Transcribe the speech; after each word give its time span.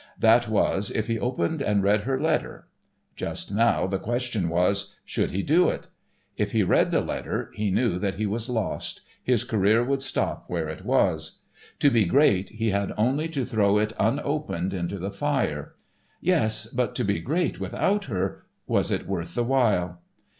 That 0.17 0.49
was, 0.49 0.89
if 0.89 1.05
he 1.05 1.19
opened 1.19 1.61
and 1.61 1.83
read 1.83 2.05
her 2.05 2.19
letter. 2.19 2.67
Just 3.15 3.51
now 3.51 3.85
the 3.85 3.99
question 3.99 4.49
was, 4.49 4.99
should 5.05 5.29
he 5.29 5.43
do 5.43 5.69
it? 5.69 5.89
If 6.37 6.53
he 6.53 6.63
read 6.63 6.89
that 6.89 7.05
letter 7.05 7.51
he 7.53 7.69
knew 7.69 7.99
that 7.99 8.15
he 8.15 8.25
was 8.25 8.49
lost, 8.49 9.01
his 9.23 9.43
career 9.43 9.83
would 9.83 10.01
stop 10.01 10.45
where 10.47 10.67
it 10.69 10.83
was. 10.83 11.41
To 11.81 11.91
be 11.91 12.05
great 12.05 12.49
he 12.49 12.71
had 12.71 12.93
only 12.97 13.29
to 13.29 13.45
throw 13.45 13.77
it 13.77 13.93
unopened 13.99 14.73
into 14.73 14.97
the 14.97 15.11
fire; 15.11 15.75
yes, 16.19 16.65
but 16.65 16.95
to 16.95 17.03
be 17.05 17.19
great 17.19 17.59
without 17.59 18.05
her, 18.05 18.41
was 18.65 18.89
it 18.89 19.05
worth 19.05 19.35
the 19.35 19.43
while? 19.43 20.01